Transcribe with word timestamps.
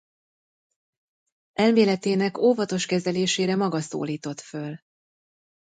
Elméletének 1.53 2.37
óvatos 2.37 2.85
kezelésére 2.85 3.55
maga 3.55 3.79
szólított 3.79 4.39
föl. 4.39 4.77